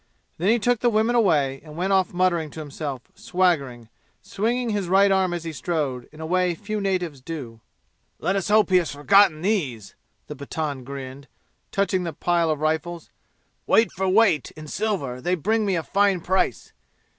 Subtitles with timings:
[0.39, 3.87] Then he took the women away and went off muttering to himself, swaggering,
[4.23, 7.61] swinging his right arm as he strode, in a way few natives do.
[8.17, 9.93] "Let us hope he has forgotten these!"
[10.25, 11.27] the Pathan grinned,
[11.71, 13.11] touching the pile of rifles.
[13.67, 16.73] "Weight for weight in silver they will bring me a fine price!